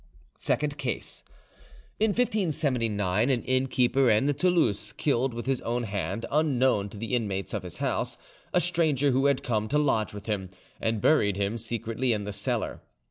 [0.39, 1.23] SECOND CASE
[1.99, 7.53] In 1579 an innkeeper at Toulouse killed with his own hand, unknown to the inmates
[7.53, 8.17] of his house,
[8.51, 10.49] a stranger who had come to lodge with him,
[10.81, 12.81] and buried him secretly in the cellar.